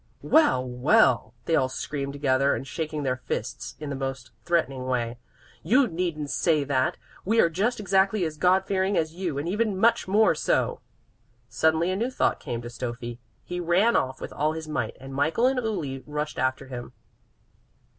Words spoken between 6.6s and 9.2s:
that. We are just exactly as God fearing as